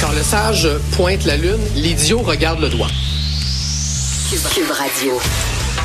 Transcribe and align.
Quand 0.00 0.12
le 0.12 0.22
sage 0.22 0.66
pointe 0.92 1.26
la 1.26 1.36
lune, 1.36 1.60
l'idiot 1.74 2.20
regarde 2.20 2.60
le 2.60 2.70
doigt. 2.70 2.88
Cube 4.54 4.70
Radio. 4.70 5.20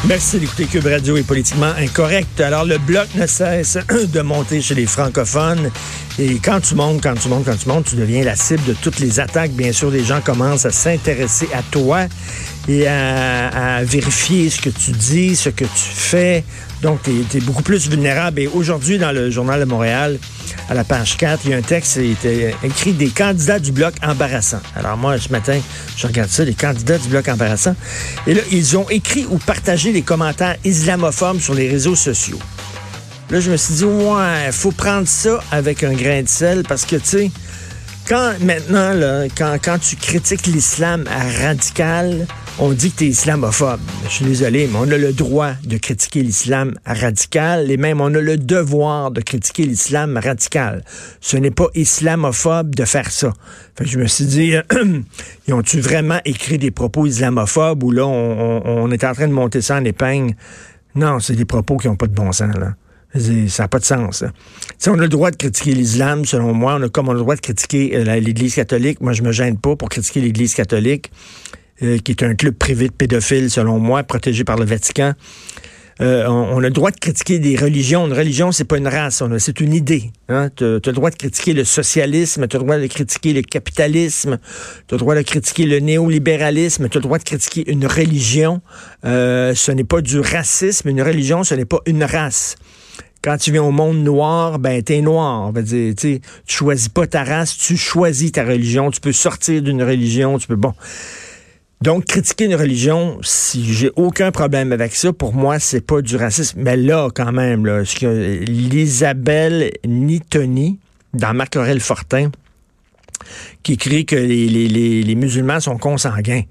Merci 0.06 0.40
d'écouter 0.40 0.66
Cube 0.66 0.86
Radio 0.86 1.18
est 1.18 1.24
politiquement 1.24 1.74
incorrect. 1.78 2.39
Alors, 2.39 2.63
le 2.63 2.78
bloc 2.78 3.07
ne 3.15 3.28
cesse 3.28 3.78
de 4.13 4.21
monter 4.21 4.62
chez 4.62 4.75
les 4.75 4.86
francophones. 4.86 5.70
Et 6.17 6.39
quand 6.39 6.62
tu 6.62 6.75
montes, 6.75 7.04
quand 7.04 7.15
tu 7.15 7.27
montes, 7.27 7.43
quand 7.43 7.57
tu 7.57 7.67
montes, 7.67 7.86
tu 7.88 7.97
deviens 7.97 8.23
la 8.23 8.38
cible 8.38 8.63
de 8.63 8.73
toutes 8.73 8.99
les 8.99 9.20
attaques. 9.20 9.52
Bien 9.52 9.73
sûr, 9.73 9.91
les 9.91 10.04
gens 10.04 10.21
commencent 10.21 10.66
à 10.66 10.71
s'intéresser 10.71 11.49
à 11.54 11.61
toi 11.61 12.05
et 12.70 12.88
à, 12.88 13.84
vérifier 13.84 14.49
ce 14.49 14.62
que 14.62 14.70
tu 14.70 14.91
dis, 14.91 15.36
ce 15.36 15.49
que 15.49 15.66
tu 15.66 15.70
fais. 15.75 16.45
Donc, 16.81 16.99
tu 17.04 17.12
es, 17.38 17.41
beaucoup 17.41 17.63
plus 17.63 17.89
vulnérable. 17.89 18.39
Et 18.39 18.48
aujourd'hui, 18.48 18.98
dans 18.98 19.12
le 19.12 19.30
Journal 19.30 19.59
de 19.59 19.66
Montréal, 19.66 20.17
à 20.70 20.73
la 20.73 20.86
page 20.86 21.17
4, 21.17 21.41
il 21.45 21.52
y 21.52 21.54
a 21.54 21.57
un 21.57 21.62
texte 21.62 21.99
qui 21.99 22.12
était 22.12 22.55
écrit 22.63 22.93
des 22.93 23.09
candidats 23.09 23.59
du 23.59 23.73
bloc 23.73 23.95
embarrassant. 24.02 24.61
Alors 24.75 24.95
moi, 24.95 25.20
ce 25.20 25.29
matin, 25.29 25.59
je 25.98 26.07
regarde 26.07 26.29
ça, 26.29 26.45
les 26.45 26.54
candidats 26.54 26.98
du 26.98 27.09
bloc 27.09 27.27
embarrassant. 27.27 27.76
Et 28.26 28.34
là, 28.34 28.41
ils 28.52 28.77
ont 28.77 28.90
écrit 28.90 29.26
ou 29.29 29.38
partagé 29.38 29.91
des 29.91 30.02
commentaires 30.02 30.55
islamophobes 30.63 31.41
sur 31.41 31.54
les 31.54 31.70
réseaux 31.70 31.95
sociaux. 31.95 32.40
Là, 33.31 33.39
je 33.39 33.52
me 33.52 33.57
suis 33.57 33.73
dit, 33.75 33.85
ouais, 33.85 34.52
faut 34.52 34.71
prendre 34.71 35.07
ça 35.07 35.39
avec 35.52 35.84
un 35.84 35.93
grain 35.93 36.21
de 36.21 36.27
sel 36.27 36.63
parce 36.67 36.85
que, 36.85 36.95
tu 36.97 37.05
sais, 37.05 37.31
quand 38.07 38.34
maintenant, 38.41 38.93
là, 38.93 39.25
quand, 39.35 39.57
quand 39.63 39.79
tu 39.79 39.95
critiques 39.95 40.45
l'islam 40.45 41.05
radical, 41.41 42.27
on 42.59 42.71
dit 42.71 42.91
que 42.91 42.98
tu 42.98 43.05
es 43.05 43.07
islamophobe. 43.07 43.79
Je 44.03 44.09
suis 44.09 44.25
désolé, 44.25 44.70
mais 44.71 44.77
on 44.79 44.91
a 44.91 44.98
le 44.98 45.11
droit 45.11 45.53
de 45.63 45.77
critiquer 45.77 46.21
l'islam 46.21 46.75
radical 46.85 47.71
et 47.71 47.77
même 47.77 48.01
on 48.01 48.13
a 48.13 48.21
le 48.21 48.38
devoir 48.38 49.09
de 49.09 49.21
critiquer 49.21 49.63
l'islam 49.63 50.17
radical. 50.23 50.84
Ce 51.20 51.35
n'est 51.35 51.49
pas 51.49 51.67
islamophobe 51.73 52.76
de 52.76 52.85
faire 52.85 53.12
ça. 53.12 53.34
Fait 53.76 53.85
je 53.85 53.98
me 53.98 54.05
suis 54.05 54.26
dit, 54.26 54.53
ils 55.48 55.53
ont-tu 55.55 55.79
vraiment 55.79 56.20
écrit 56.26 56.59
des 56.59 56.71
propos 56.71 57.07
islamophobes 57.07 57.84
ou 57.84 57.89
là, 57.89 58.05
on, 58.05 58.91
est 58.91 59.04
en 59.04 59.13
train 59.13 59.27
de 59.27 59.34
monter 59.34 59.62
ça 59.62 59.77
en 59.77 59.84
épingle? 59.84 60.35
Non, 60.93 61.20
c'est 61.20 61.35
des 61.35 61.45
propos 61.45 61.77
qui 61.77 61.87
n'ont 61.87 61.95
pas 61.95 62.07
de 62.07 62.13
bon 62.13 62.32
sens, 62.32 62.55
là. 62.55 62.76
Ça 63.18 63.63
n'a 63.63 63.68
pas 63.68 63.80
de 63.80 63.85
sens. 63.85 64.24
Si 64.78 64.90
on 64.90 64.94
a 64.96 64.97
le 64.97 65.08
droit 65.08 65.31
de 65.31 65.38
critiquer 65.38 65.74
l'islam, 65.74 66.25
selon 66.25 66.53
moi. 66.53 66.78
On 66.80 66.84
a 66.84 66.90
comme 66.90 67.08
on 67.08 67.12
a 67.12 67.13
le 67.13 67.22
droit 67.22 67.35
de 67.35 67.41
critiquer 67.41 67.96
euh, 67.96 68.19
l'Église 68.19 68.56
catholique. 68.56 69.00
Moi, 69.00 69.13
je 69.13 69.24
me 69.24 69.31
gêne 69.31 69.57
pas 69.57 69.75
pour 69.75 69.90
critiquer 69.90 70.19
l'Église 70.19 70.53
catholique, 70.53 71.12
euh, 71.81 71.97
qui 72.00 72.12
est 72.12 72.24
un 72.24 72.35
club 72.35 72.56
privé 72.56 72.88
de 72.88 72.94
pédophiles, 72.94 73.50
selon 73.50 73.80
moi, 73.80 74.03
protégé 74.03 74.44
par 74.44 74.57
le 74.57 74.66
Vatican. 74.66 75.13
Euh, 76.02 76.28
on, 76.28 76.57
a 76.57 76.62
le 76.62 76.72
droit 76.72 76.91
de 76.91 77.00
critiquer 77.00 77.40
des 77.40 77.56
religions. 77.56 78.06
Une 78.06 78.12
religion, 78.12 78.52
c'est 78.52 78.66
pas 78.66 78.78
une 78.78 78.88
race, 78.90 79.24
c'est 79.38 79.62
une 79.62 79.74
idée. 79.74 80.12
Hein? 80.28 80.50
Tu 80.53 80.66
as, 80.66 80.79
le 80.85 80.91
droit 80.91 81.09
de 81.09 81.16
critiquer 81.16 81.53
le 81.53 81.63
socialisme, 81.63 82.50
tu 82.50 82.57
as 82.57 82.59
le 82.59 82.66
droit 82.66 82.78
de 82.78 82.88
critiquer 82.88 83.31
le 83.31 83.44
capitalisme, 83.44 84.40
tu 84.88 84.94
as 84.94 84.97
le 84.97 85.00
droit 85.00 85.16
de 85.16 85.22
critiquer 85.22 85.66
le 85.66 85.79
néolibéralisme, 85.79 86.90
tu 86.90 86.97
as 86.97 87.00
le 87.00 87.03
droit 87.03 87.18
de 87.18 87.24
critiquer 87.24 87.72
une 87.72 87.88
religion. 87.88 88.59
ce 89.03 89.72
n'est 89.72 89.85
pas 89.85 90.02
du 90.02 90.19
racisme. 90.19 90.90
Une 90.90 91.02
religion, 91.02 91.46
ce 91.46 91.56
n'est 91.56 91.63
pas 91.63 91.79
une 91.85 92.03
race. 92.03 92.57
Quand 93.25 93.38
tu 93.38 93.51
viens 93.51 93.63
au 93.63 93.72
monde 93.72 94.03
noir, 94.03 94.59
ben 94.59 94.84
t'es 94.84 95.01
noir. 95.01 95.50
On 95.50 95.51
dire, 95.51 95.95
tu 95.97 96.22
choisis 96.45 96.90
pas 96.90 97.07
ta 97.07 97.23
race, 97.23 97.57
tu 97.57 97.75
choisis 97.75 98.31
ta 98.31 98.44
religion. 98.44 98.91
Tu 98.91 99.01
peux 99.01 99.13
sortir 99.13 99.63
d'une 99.63 99.81
religion, 99.81 100.38
tu 100.38 100.45
peux 100.45 100.56
bon. 100.56 100.75
Donc, 101.81 102.06
critiquer 102.06 102.45
une 102.45 102.53
religion, 102.53 103.17
si 103.23 103.73
j'ai 103.73 103.90
aucun 103.95 104.31
problème 104.31 104.72
avec 104.72 104.94
ça, 104.94 105.12
pour 105.12 105.34
moi, 105.34 105.57
c'est 105.57 105.81
pas 105.81 106.03
du 106.03 106.17
racisme. 106.17 106.62
Mais 106.62 106.78
là, 106.78 107.09
quand 107.09 107.31
même, 107.31 107.66
ce 107.84 107.95
que 107.95 108.44
l'Isabelle 108.44 109.72
Nitoni, 109.88 110.78
dans 111.16 111.34
Marc 111.34 111.56
Aurel 111.56 111.79
Fortin, 111.79 112.29
qui 113.63 113.73
écrit 113.73 114.06
que 114.06 114.16
les 114.16 115.16
musulmans 115.16 115.59
sont 115.59 115.79
consanguins 115.79 116.44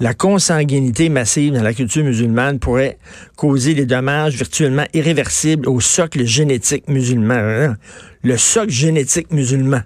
la 0.00 0.14
consanguinité 0.14 1.10
massive 1.10 1.52
dans 1.52 1.62
la 1.62 1.74
culture 1.74 2.02
musulmane 2.02 2.58
pourrait 2.58 2.98
causer 3.36 3.74
des 3.74 3.84
dommages 3.84 4.34
virtuellement 4.34 4.86
irréversibles 4.94 5.68
au 5.68 5.78
socle 5.80 6.24
génétique 6.24 6.88
musulman. 6.88 7.76
Le 8.22 8.36
socle 8.38 8.70
génétique 8.70 9.30
musulman. 9.30 9.82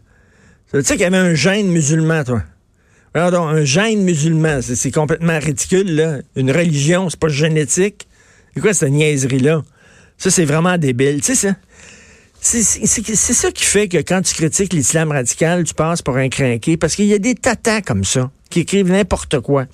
Ça 0.70 0.78
veut 0.78 0.82
dire 0.82 0.92
qu'il 0.92 1.02
y 1.02 1.04
avait 1.04 1.16
un 1.16 1.34
gène 1.34 1.68
musulman, 1.68 2.22
toi. 2.24 2.42
Alors, 3.12 3.48
un 3.48 3.64
gène 3.64 4.02
musulman, 4.02 4.60
c'est 4.62 4.90
complètement 4.90 5.38
ridicule, 5.38 5.94
là. 5.94 6.18
Une 6.36 6.50
religion, 6.50 7.10
c'est 7.10 7.18
pas 7.18 7.28
génétique. 7.28 8.08
C'est 8.54 8.60
quoi 8.60 8.72
cette 8.72 8.90
niaiserie-là? 8.90 9.62
Ça, 10.18 10.30
c'est 10.30 10.44
vraiment 10.44 10.78
débile. 10.78 11.20
Tu 11.20 11.34
sais, 11.34 11.48
ça? 11.48 11.56
C'est 12.40 12.86
ça 12.86 13.50
qui 13.52 13.64
fait 13.64 13.88
que 13.88 13.98
quand 13.98 14.22
tu 14.22 14.34
critiques 14.34 14.72
l'islam 14.72 15.10
radical, 15.12 15.64
tu 15.64 15.74
passes 15.74 16.02
pour 16.02 16.16
un 16.16 16.28
crinqué, 16.28 16.76
parce 16.76 16.94
qu'il 16.94 17.06
y 17.06 17.14
a 17.14 17.18
des 17.18 17.34
tatas 17.34 17.80
comme 17.80 18.04
ça, 18.04 18.30
qui 18.50 18.60
écrivent 18.60 18.90
n'importe 18.90 19.40
quoi. 19.40 19.66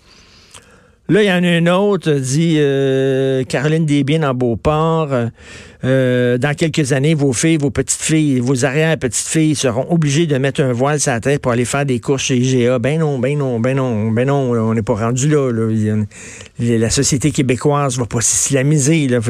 Là, 1.10 1.24
il 1.24 1.26
y 1.26 1.32
en 1.32 1.42
a 1.42 1.56
une 1.58 1.68
autre, 1.68 2.12
dit 2.12 2.54
euh, 2.58 3.42
Caroline 3.42 3.84
Desbiens 3.84 4.22
en 4.22 4.32
Beauport. 4.32 5.08
Euh, 5.82 6.38
dans 6.38 6.54
quelques 6.54 6.92
années, 6.92 7.14
vos 7.14 7.32
filles, 7.32 7.56
vos 7.56 7.70
petites 7.70 8.00
filles, 8.00 8.38
vos 8.38 8.64
arrière-petites 8.64 9.26
filles 9.26 9.56
seront 9.56 9.86
obligées 9.90 10.28
de 10.28 10.38
mettre 10.38 10.60
un 10.60 10.72
voile 10.72 11.00
sur 11.00 11.10
la 11.10 11.18
tête 11.18 11.42
pour 11.42 11.50
aller 11.50 11.64
faire 11.64 11.84
des 11.84 11.98
courses 11.98 12.22
chez 12.22 12.36
IGA. 12.36 12.78
Ben 12.78 13.00
non, 13.00 13.18
ben 13.18 13.36
non, 13.36 13.58
ben 13.58 13.76
non, 13.76 14.12
ben 14.12 14.28
non, 14.28 14.52
on 14.52 14.72
n'est 14.72 14.82
pas 14.82 14.94
rendu 14.94 15.28
là, 15.28 15.50
La 16.60 16.90
société 16.90 17.32
québécoise 17.32 17.98
va 17.98 18.06
pas 18.06 18.20
s'islamiser. 18.20 18.98
Il 18.98 19.20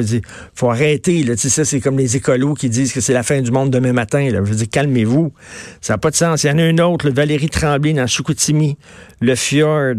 faut, 0.55 0.69
arrêter. 0.69 1.23
Là. 1.23 1.35
Ça, 1.39 1.65
c'est 1.65 1.81
comme 1.81 1.97
les 1.97 2.15
écolos 2.15 2.53
qui 2.53 2.69
disent 2.69 2.93
que 2.93 3.01
c'est 3.01 3.15
la 3.15 3.23
fin 3.23 3.41
du 3.41 3.53
monde 3.53 3.71
demain 3.71 3.95
matin. 3.95 4.29
Là. 4.31 4.41
Je 4.45 4.51
veux 4.51 4.57
dire, 4.57 4.69
calmez-vous. 4.71 5.33
Ça 5.81 5.95
n'a 5.95 5.99
pas 5.99 6.11
de 6.11 6.17
sens. 6.17 6.45
Il 6.45 6.49
y 6.49 6.51
en 6.51 6.59
a 6.59 6.67
une 6.67 6.83
autre, 6.83 7.09
Valérie 7.09 7.49
Tremblay 7.49 7.95
dans 7.95 8.07
Choukotimi, 8.07 8.77
le 9.23 9.35
fjord. 9.35 9.95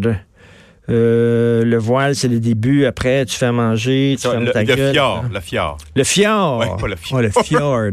Euh, 0.90 1.64
le 1.64 1.78
voile, 1.78 2.16
c'est 2.16 2.28
le 2.28 2.40
début. 2.40 2.86
Après, 2.86 3.26
tu 3.26 3.36
fais 3.36 3.52
manger, 3.52 4.16
tu 4.20 4.28
fermes 4.28 4.46
le, 4.46 4.52
ta 4.52 4.64
le 4.64 4.76
gueule. 4.76 4.94
Fjord, 4.94 5.26
le 5.32 5.40
fjord. 5.40 5.78
Le 5.96 6.04
fjord. 6.04 6.60
Oui, 6.60 6.66
pas 6.80 6.88
le 6.88 6.96
fjord. 6.96 7.20
Oh, 7.20 7.22
le 7.22 7.44
fjord. 7.44 7.92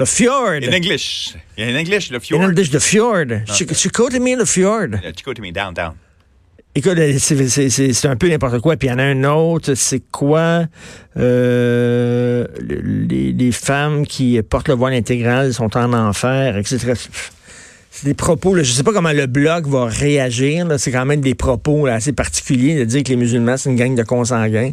le 0.00 0.04
fjord. 0.04 0.62
In 0.62 0.72
English. 0.72 1.34
In 1.58 1.76
English, 1.76 2.10
le 2.10 2.18
fjord. 2.18 2.42
In 2.42 2.50
English, 2.50 2.70
the 2.70 2.80
fjord. 2.80 3.28
me 3.28 4.36
le 4.36 4.44
fjord. 4.44 4.90
me 5.40 5.52
down, 5.52 5.72
down. 5.74 5.94
Écoute, 6.76 6.98
c'est 7.18 8.06
un 8.06 8.16
peu 8.16 8.28
n'importe 8.28 8.58
quoi. 8.58 8.76
Puis 8.76 8.88
il 8.88 8.90
y 8.90 8.94
en 8.94 8.98
a 8.98 9.04
un 9.04 9.22
autre, 9.22 9.74
c'est 9.74 10.02
quoi? 10.10 10.64
Euh, 11.16 12.48
les, 12.60 13.32
les, 13.32 13.52
femmes 13.52 14.04
qui 14.04 14.42
portent 14.42 14.66
le 14.66 14.74
voile 14.74 14.94
intégral 14.94 15.54
sont 15.54 15.76
en 15.76 15.92
enfer, 15.92 16.58
etc 16.58 16.94
c'est 17.96 18.06
des 18.06 18.14
propos, 18.14 18.56
là, 18.56 18.64
je 18.64 18.72
sais 18.72 18.82
pas 18.82 18.92
comment 18.92 19.12
le 19.12 19.26
blog 19.26 19.68
va 19.68 19.84
réagir. 19.84 20.66
C'est 20.78 20.90
quand 20.90 21.06
même 21.06 21.20
des 21.20 21.36
propos 21.36 21.86
assez 21.86 22.12
particuliers 22.12 22.76
de 22.76 22.84
dire 22.84 23.04
que 23.04 23.10
les 23.10 23.16
musulmans, 23.16 23.56
c'est 23.56 23.70
une 23.70 23.76
gang 23.76 23.94
de 23.94 24.02
consanguins. 24.02 24.72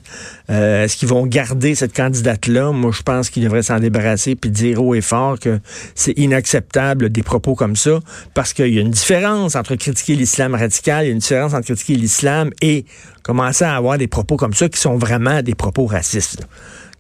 Euh, 0.50 0.86
Est-ce 0.86 0.98
qu'ils 0.98 1.08
vont 1.08 1.28
garder 1.28 1.76
cette 1.76 1.96
candidate-là? 1.96 2.72
Moi, 2.72 2.90
je 2.92 3.04
pense 3.04 3.30
qu'ils 3.30 3.44
devraient 3.44 3.62
s'en 3.62 3.80
débarrasser 3.80 4.34
puis 4.36 4.50
dire 4.50 4.84
haut 4.84 4.96
et 4.96 5.02
fort 5.02 5.38
que 5.38 5.60
c'est 5.94 6.18
inacceptable 6.18 7.12
des 7.12 7.22
propos 7.22 7.54
comme 7.54 7.76
ça 7.76 8.00
parce 8.34 8.54
qu'il 8.54 8.74
y 8.74 8.80
a 8.80 8.82
une 8.82 8.90
différence 8.90 9.56
entre 9.56 9.76
critiquer 9.76 10.16
l'islam 10.16 10.56
radical, 10.56 11.06
il 11.06 11.08
y 11.10 11.12
a 11.12 11.14
une 11.14 11.20
différence 11.20 11.54
entre 11.54 11.66
critiquer 11.66 11.94
l'islam 11.98 12.50
et 12.64 12.86
commencer 13.24 13.64
à 13.64 13.76
avoir 13.76 13.98
des 13.98 14.08
propos 14.08 14.38
comme 14.38 14.54
ça 14.54 14.70
qui 14.70 14.80
sont 14.80 14.98
vraiment 14.98 15.42
des 15.42 15.56
propos 15.56 15.86
racistes. 15.86 16.48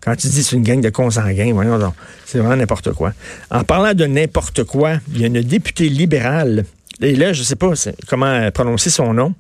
Quand 0.02 0.16
tu 0.16 0.28
dis 0.28 0.44
c'est 0.44 0.56
une 0.56 0.64
gang 0.64 0.82
de 0.82 0.90
consanguins, 0.90 1.54
voyons 1.54 1.78
donc, 1.78 1.94
c'est 2.26 2.40
vraiment 2.40 2.56
n'importe 2.56 2.92
quoi. 2.94 3.14
En 3.52 3.64
parlant 3.64 3.94
de 3.94 4.06
n'importe 4.06 4.64
quoi, 4.64 4.98
il 5.14 5.22
y 5.22 5.24
a 5.24 5.28
une 5.28 5.42
députée 5.42 5.90
libérale, 5.90 6.66
et 7.02 7.16
là, 7.16 7.34
je 7.34 7.40
ne 7.40 7.46
sais 7.46 7.56
pas 7.56 7.74
comment 8.08 8.50
prononcer 8.52 8.90
son 8.90 9.14
nom, 9.14 9.34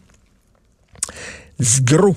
Zgro. 1.61 2.15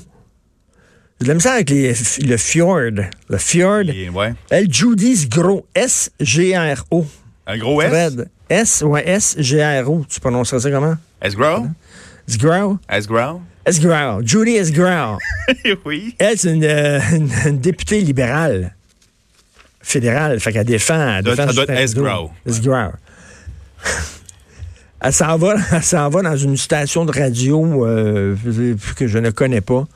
J'ai 1.20 1.26
de 1.26 1.28
la 1.28 1.34
misère 1.34 1.52
avec 1.52 1.70
le 1.70 2.36
fjord. 2.36 2.90
Le 3.28 3.38
fjord. 3.38 3.84
ouais. 4.14 4.34
Elle, 4.50 4.72
Judy 4.72 5.14
Zgro. 5.16 5.66
S-G-R-O. 5.74 7.06
Un 7.46 7.58
gros 7.58 7.82
S? 7.82 8.16
S, 8.48 8.82
ouais, 8.82 9.08
S-G-R-O. 9.08 10.04
Tu 10.08 10.20
prononcerais 10.20 10.60
ça 10.60 10.70
comment? 10.70 10.96
S-Grow? 11.20 11.66
Zgro. 12.28 12.78
S-Grow? 12.88 13.40
Esgrau, 13.66 14.20
Judy 14.22 14.56
Esgrau. 14.56 15.18
oui. 15.86 16.14
Elle, 16.18 16.38
c'est 16.38 16.52
une, 16.52 16.64
une, 16.64 17.58
députée 17.58 18.00
libérale 18.00 18.74
fédérale. 19.80 20.38
Fait 20.38 20.52
qu'elle 20.52 20.66
défend. 20.66 21.16
Elle 21.16 21.24
défend 21.24 21.46
doit 21.46 21.70
Esgrau. 21.70 22.30
Esgrau. 22.46 22.90
Elle 25.06 25.12
s'en 25.12 25.36
va, 25.36 25.56
elle 25.70 25.82
va 25.82 26.22
dans 26.22 26.36
une 26.36 26.56
station 26.56 27.04
de 27.04 27.12
radio 27.12 27.84
euh, 27.86 28.34
que 28.96 29.06
je 29.06 29.18
ne 29.18 29.28
connais 29.28 29.60
pas. 29.60 29.86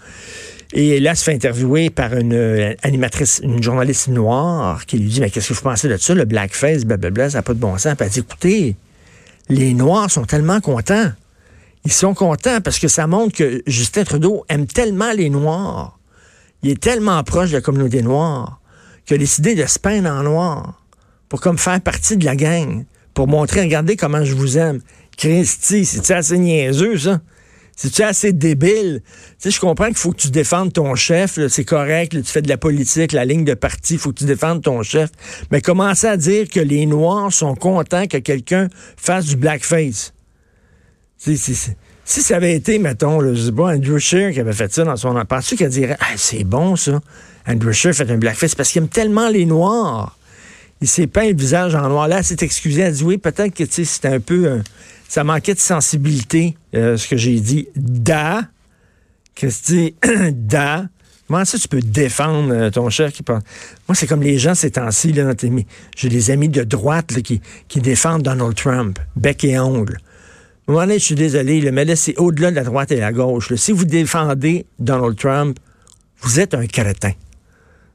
Et 0.72 1.00
là, 1.00 1.12
elle 1.12 1.16
se 1.16 1.24
fait 1.24 1.32
interviewer 1.32 1.88
par 1.88 2.14
une 2.14 2.34
euh, 2.34 2.74
animatrice, 2.82 3.40
une 3.42 3.62
journaliste 3.62 4.08
noire 4.08 4.84
qui 4.84 4.98
lui 4.98 5.08
dit 5.08 5.20
Mais 5.20 5.30
qu'est-ce 5.30 5.48
que 5.48 5.54
vous 5.54 5.62
pensez 5.62 5.88
de 5.88 5.96
ça, 5.96 6.14
le 6.14 6.24
blackface, 6.24 6.84
blablabla, 6.84 7.30
ça 7.30 7.38
n'a 7.38 7.42
pas 7.42 7.54
de 7.54 7.58
bon 7.58 7.78
sens. 7.78 7.94
Elle 7.98 8.08
dit 8.08 8.18
Écoutez, 8.20 8.76
les 9.48 9.72
Noirs 9.72 10.10
sont 10.10 10.24
tellement 10.24 10.60
contents. 10.60 11.10
Ils 11.84 11.92
sont 11.92 12.12
contents 12.12 12.60
parce 12.60 12.78
que 12.78 12.88
ça 12.88 13.06
montre 13.06 13.34
que 13.36 13.62
Justin 13.66 14.04
Trudeau 14.04 14.44
aime 14.48 14.66
tellement 14.66 15.12
les 15.12 15.30
Noirs. 15.30 15.98
Il 16.62 16.70
est 16.70 16.80
tellement 16.80 17.22
proche 17.22 17.50
de 17.50 17.54
la 17.54 17.60
communauté 17.60 18.02
noire 18.02 18.60
qu'il 19.06 19.14
a 19.14 19.18
décidé 19.18 19.54
de 19.54 19.64
se 19.64 19.78
peindre 19.78 20.10
en 20.10 20.22
noir 20.22 20.82
pour 21.30 21.40
comme 21.40 21.56
faire 21.56 21.80
partie 21.80 22.16
de 22.16 22.24
la 22.24 22.36
gang, 22.36 22.84
pour 23.14 23.26
montrer, 23.26 23.62
regardez 23.62 23.96
comment 23.96 24.24
je 24.24 24.34
vous 24.34 24.58
aime. 24.58 24.80
Christy, 25.16 25.84
c'est 25.84 26.10
assez 26.10 26.38
niaiseux, 26.38 26.98
ça? 26.98 27.20
C'est-tu 27.80 28.02
assez 28.02 28.32
débile? 28.32 29.02
Tu 29.04 29.34
sais, 29.38 29.50
je 29.52 29.60
comprends 29.60 29.86
qu'il 29.86 29.98
faut 29.98 30.10
que 30.10 30.16
tu 30.16 30.30
défendes 30.30 30.72
ton 30.72 30.96
chef, 30.96 31.38
c'est 31.48 31.64
correct, 31.64 32.10
tu 32.10 32.24
fais 32.24 32.42
de 32.42 32.48
la 32.48 32.56
politique, 32.56 33.12
la 33.12 33.24
ligne 33.24 33.44
de 33.44 33.54
parti, 33.54 33.94
il 33.94 33.98
faut 34.00 34.10
que 34.10 34.18
tu 34.18 34.24
défendes 34.24 34.62
ton 34.62 34.82
chef. 34.82 35.10
Mais 35.52 35.60
commencer 35.60 36.08
à 36.08 36.16
dire 36.16 36.48
que 36.48 36.58
les 36.58 36.86
Noirs 36.86 37.32
sont 37.32 37.54
contents 37.54 38.08
que 38.08 38.16
quelqu'un 38.16 38.66
fasse 38.96 39.26
du 39.26 39.36
blackface. 39.36 40.12
Si 41.18 41.44
ça 42.04 42.34
avait 42.34 42.56
été, 42.56 42.80
mettons, 42.80 43.20
je 43.20 43.40
sais 43.40 43.52
pas, 43.52 43.76
Andrew 43.76 43.98
Scheer 43.98 44.32
qui 44.32 44.40
avait 44.40 44.52
fait 44.52 44.72
ça 44.72 44.82
dans 44.82 44.96
son... 44.96 45.14
Penses-tu 45.24 45.54
qu'elle 45.54 45.70
dirait, 45.70 45.96
ah, 46.00 46.16
c'est 46.16 46.42
bon, 46.42 46.74
ça? 46.74 46.98
Andrew 47.46 47.70
Scheer 47.70 47.94
fait 47.94 48.10
un 48.10 48.18
blackface 48.18 48.56
parce 48.56 48.72
qu'il 48.72 48.82
aime 48.82 48.88
tellement 48.88 49.28
les 49.28 49.46
Noirs. 49.46 50.18
Il 50.80 50.88
s'est 50.88 51.06
peint 51.06 51.28
le 51.28 51.36
visage 51.36 51.76
en 51.76 51.88
noir. 51.88 52.08
Là, 52.08 52.18
elle 52.18 52.24
s'est 52.24 52.38
excusée. 52.40 52.82
Elle 52.82 52.94
dit, 52.94 53.04
oui, 53.04 53.18
peut-être 53.18 53.54
que, 53.54 53.64
c'était 53.70 54.08
un 54.08 54.20
peu... 54.20 54.62
ça 55.08 55.24
manquait 55.24 55.54
de 55.54 55.58
sensibilité, 55.58 56.56
euh, 56.74 56.96
ce 56.96 57.08
que 57.08 57.16
j'ai 57.16 57.40
dit. 57.40 57.68
Da, 57.74 58.42
Christy, 59.34 59.96
da. 60.32 60.84
Comment 61.26 61.44
ça, 61.44 61.58
tu 61.58 61.68
peux 61.68 61.80
défendre 61.80 62.52
euh, 62.52 62.70
ton 62.70 62.88
chef 62.90 63.12
qui 63.12 63.22
parle? 63.22 63.40
Moi, 63.88 63.94
c'est 63.94 64.06
comme 64.06 64.22
les 64.22 64.38
gens 64.38 64.54
ces 64.54 64.70
temps-ci, 64.70 65.14
j'ai 65.96 66.08
des 66.08 66.30
amis 66.30 66.48
de 66.48 66.62
droite 66.62 67.20
qui, 67.22 67.40
défendent 67.80 68.22
Donald 68.22 68.54
Trump, 68.54 68.98
bec 69.16 69.44
et 69.44 69.58
ongle. 69.58 69.94
À 69.96 70.70
un 70.70 70.74
moment 70.74 70.86
donné, 70.86 70.98
je 70.98 71.04
suis 71.04 71.14
désolé, 71.14 71.70
mais 71.70 71.84
là, 71.86 71.96
c'est 71.96 72.16
au-delà 72.18 72.50
de 72.50 72.56
la 72.56 72.64
droite 72.64 72.92
et 72.92 72.96
la 73.00 73.12
gauche. 73.12 73.54
Si 73.54 73.72
vous 73.72 73.84
défendez 73.86 74.66
Donald 74.78 75.16
Trump, 75.16 75.58
vous 76.20 76.40
êtes 76.40 76.54
un 76.54 76.66
crétin. 76.66 77.12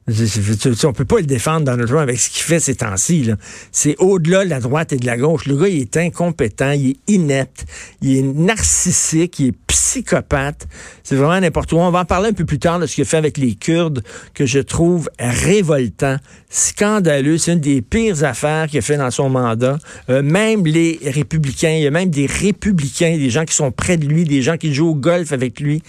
On 0.06 0.92
peut 0.92 1.06
pas 1.06 1.16
le 1.16 1.26
défendre 1.26 1.64
Donald 1.64 1.88
Trump 1.88 2.02
avec 2.02 2.18
ce 2.18 2.28
qu'il 2.28 2.42
fait 2.42 2.60
ces 2.60 2.74
temps-ci. 2.74 3.30
C'est 3.72 3.96
au-delà 3.98 4.44
de 4.44 4.50
la 4.50 4.60
droite 4.60 4.92
et 4.92 4.96
de 4.96 5.06
la 5.06 5.16
gauche. 5.16 5.46
Le 5.46 5.56
gars, 5.56 5.68
il 5.68 5.80
est 5.80 5.96
incompétent, 5.96 6.72
il 6.72 6.90
est 6.90 6.96
inepte, 7.08 7.64
il 8.02 8.18
est 8.18 8.22
narcissique, 8.22 9.38
il 9.38 9.48
est 9.48 9.54
psychopathe. 9.66 10.66
C'est 11.02 11.16
vraiment 11.16 11.40
n'importe 11.40 11.72
où. 11.72 11.78
On 11.78 11.90
va 11.90 12.00
en 12.00 12.04
parler 12.04 12.28
un 12.28 12.32
peu 12.34 12.44
plus 12.44 12.58
tard 12.58 12.78
de 12.78 12.86
ce 12.86 12.96
qu'il 12.96 13.04
fait 13.06 13.16
avec 13.16 13.38
les 13.38 13.54
Kurdes, 13.54 14.02
que 14.34 14.44
je 14.44 14.58
trouve 14.58 15.08
révoltant, 15.18 16.16
scandaleux. 16.50 17.38
C'est 17.38 17.54
une 17.54 17.60
des 17.60 17.80
pires 17.80 18.24
affaires 18.24 18.68
qu'il 18.68 18.80
a 18.80 18.82
fait 18.82 18.98
dans 18.98 19.10
son 19.10 19.30
mandat. 19.30 19.78
Euh, 20.10 20.22
même 20.22 20.66
les 20.66 20.98
républicains, 21.02 21.70
il 21.70 21.82
y 21.82 21.86
a 21.86 21.90
même 21.90 22.10
des 22.10 22.26
républicains, 22.26 23.16
des 23.16 23.30
gens 23.30 23.46
qui 23.46 23.54
sont 23.54 23.70
près 23.70 23.96
de 23.96 24.06
lui, 24.06 24.24
des 24.24 24.42
gens 24.42 24.58
qui 24.58 24.74
jouent 24.74 24.90
au 24.90 24.94
golf 24.94 25.32
avec 25.32 25.60
lui, 25.60 25.82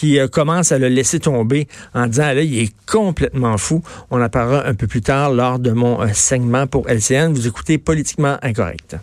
qui 0.00 0.18
euh, 0.18 0.28
commencent 0.28 0.72
à 0.72 0.78
le 0.78 0.88
laisser 0.88 1.20
tomber 1.20 1.68
en 1.92 2.06
disant, 2.06 2.32
là, 2.32 2.40
il 2.40 2.58
est 2.58 2.72
complètement 2.86 3.58
fou. 3.58 3.82
On 4.10 4.22
en 4.22 4.30
parlera 4.30 4.66
un 4.66 4.72
peu 4.72 4.86
plus 4.86 5.02
tard 5.02 5.30
lors 5.30 5.58
de 5.58 5.72
mon 5.72 6.00
euh, 6.00 6.08
segment 6.14 6.66
pour 6.66 6.88
LCN. 6.88 7.34
Vous 7.34 7.46
écoutez 7.46 7.76
Politiquement 7.76 8.38
Incorrect. 8.40 8.96